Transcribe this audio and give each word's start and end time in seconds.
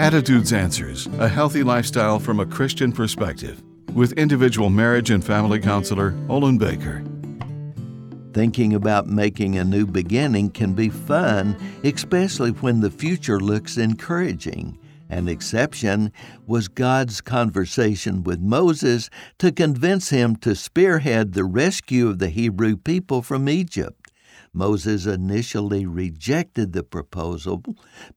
Attitudes 0.00 0.54
Answers 0.54 1.08
A 1.18 1.28
Healthy 1.28 1.62
Lifestyle 1.62 2.18
from 2.18 2.40
a 2.40 2.46
Christian 2.46 2.90
Perspective 2.90 3.62
with 3.92 4.12
individual 4.12 4.70
marriage 4.70 5.10
and 5.10 5.22
family 5.22 5.60
counselor 5.60 6.16
Olin 6.30 6.56
Baker. 6.56 7.04
Thinking 8.32 8.72
about 8.72 9.08
making 9.08 9.58
a 9.58 9.64
new 9.64 9.84
beginning 9.84 10.52
can 10.52 10.72
be 10.72 10.88
fun, 10.88 11.54
especially 11.84 12.48
when 12.48 12.80
the 12.80 12.90
future 12.90 13.38
looks 13.38 13.76
encouraging. 13.76 14.78
An 15.10 15.28
exception 15.28 16.12
was 16.46 16.68
God's 16.68 17.20
conversation 17.20 18.22
with 18.24 18.40
Moses 18.40 19.10
to 19.36 19.52
convince 19.52 20.08
him 20.08 20.34
to 20.36 20.54
spearhead 20.56 21.34
the 21.34 21.44
rescue 21.44 22.08
of 22.08 22.20
the 22.20 22.30
Hebrew 22.30 22.78
people 22.78 23.20
from 23.20 23.50
Egypt. 23.50 23.99
Moses 24.52 25.06
initially 25.06 25.86
rejected 25.86 26.72
the 26.72 26.82
proposal, 26.82 27.62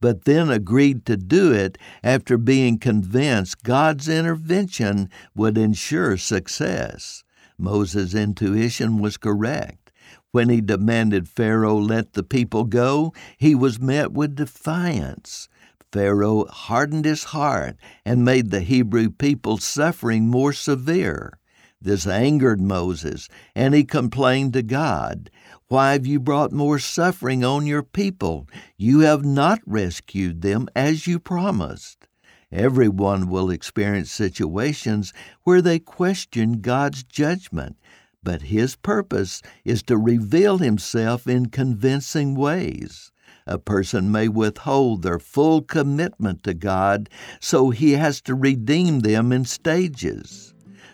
but 0.01 0.25
then 0.25 0.49
agreed 0.49 1.05
to 1.05 1.15
do 1.15 1.51
it 1.51 1.77
after 2.03 2.37
being 2.37 2.79
convinced 2.79 3.63
God's 3.63 4.09
intervention 4.09 5.09
would 5.35 5.57
ensure 5.57 6.17
success. 6.17 7.23
Moses' 7.57 8.15
intuition 8.15 8.97
was 8.97 9.17
correct. 9.17 9.91
When 10.31 10.49
he 10.49 10.61
demanded 10.61 11.29
Pharaoh 11.29 11.77
let 11.77 12.13
the 12.13 12.23
people 12.23 12.63
go, 12.63 13.13
he 13.37 13.53
was 13.53 13.79
met 13.79 14.11
with 14.11 14.35
defiance. 14.35 15.47
Pharaoh 15.91 16.45
hardened 16.45 17.05
his 17.05 17.25
heart 17.25 17.77
and 18.03 18.25
made 18.25 18.49
the 18.49 18.61
Hebrew 18.61 19.11
people's 19.11 19.63
suffering 19.63 20.27
more 20.27 20.51
severe. 20.51 21.37
This 21.83 22.07
angered 22.07 22.61
Moses, 22.61 23.27
and 23.53 23.73
he 23.73 23.83
complained 23.83 24.53
to 24.53 24.63
God, 24.63 25.29
Why 25.67 25.91
have 25.91 26.05
you 26.05 26.17
brought 26.17 26.53
more 26.53 26.79
suffering 26.79 27.43
on 27.43 27.67
your 27.67 27.83
people? 27.83 28.47
You 28.77 29.01
have 29.01 29.25
not 29.25 29.59
rescued 29.65 30.43
them 30.43 30.69
as 30.77 31.07
you 31.07 31.19
promised. 31.19 32.07
Everyone 32.53 33.27
will 33.27 33.49
experience 33.49 34.13
situations 34.13 35.11
where 35.43 35.61
they 35.61 35.77
question 35.77 36.61
God's 36.61 37.03
judgment, 37.03 37.75
but 38.23 38.43
His 38.43 38.77
purpose 38.77 39.41
is 39.65 39.83
to 39.83 39.97
reveal 39.97 40.59
Himself 40.59 41.27
in 41.27 41.47
convincing 41.47 42.33
ways. 42.33 43.11
A 43.45 43.59
person 43.59 44.09
may 44.09 44.29
withhold 44.29 45.01
their 45.01 45.19
full 45.19 45.61
commitment 45.61 46.43
to 46.43 46.53
God, 46.53 47.09
so 47.41 47.71
He 47.71 47.91
has 47.91 48.21
to 48.21 48.35
redeem 48.35 49.01
them 49.01 49.33
in 49.33 49.43
stages. 49.43 50.52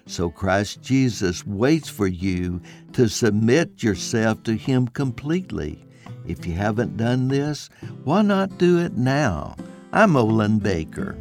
So 0.10 0.32
Christ 0.32 0.82
Jesus 0.82 1.46
waits 1.46 1.88
for 1.88 2.08
you 2.08 2.62
to 2.94 3.08
submit 3.08 3.84
yourself 3.84 4.42
to 4.44 4.56
Him 4.56 4.88
completely. 4.88 5.86
If 6.26 6.48
you 6.48 6.54
haven't 6.54 6.98
done 6.98 7.28
this, 7.28 7.70
why 8.06 8.24
not 8.24 8.58
do 8.58 8.80
it 8.80 8.98
now? 8.98 9.56
I'm 9.94 10.16
Olin 10.16 10.58
Baker. 10.58 11.16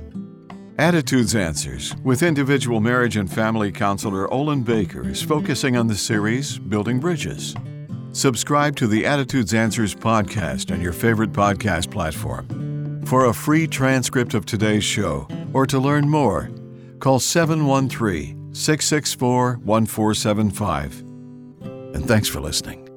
Attitudes 0.79 1.37
Answers 1.37 1.95
with 2.03 2.23
individual 2.23 2.81
marriage 2.81 3.19
and 3.19 3.31
family 3.31 3.71
counselor 3.71 4.33
Olin 4.33 4.63
Baker 4.63 5.07
is 5.07 5.21
focusing 5.21 5.77
on 5.77 5.87
the 5.87 5.95
series 5.95 6.59
Building 6.59 6.99
Bridges. 6.99 7.55
Subscribe 8.13 8.75
to 8.77 8.87
the 8.87 9.05
Attitudes 9.05 9.53
Answers 9.53 9.95
podcast 9.95 10.73
on 10.73 10.81
your 10.81 10.95
favorite 10.95 11.33
podcast 11.33 11.91
platform. 11.91 13.05
For 13.05 13.27
a 13.27 13.35
free 13.35 13.67
transcript 13.67 14.33
of 14.33 14.47
today's 14.47 14.85
show 14.85 15.29
or 15.53 15.67
to 15.67 15.79
learn 15.79 16.09
more, 16.09 16.51
call 17.01 17.19
713 17.21 18.39
664 18.59 19.59
1475. 19.59 21.01
And 21.95 22.07
thanks 22.07 22.29
for 22.29 22.41
listening. 22.41 22.88